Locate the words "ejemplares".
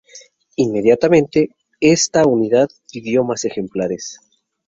3.45-4.19